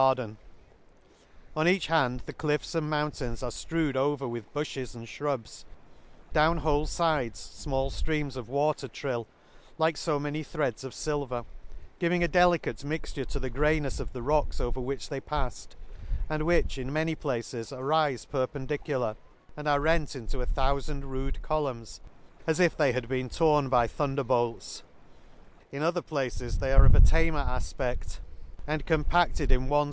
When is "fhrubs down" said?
5.06-6.62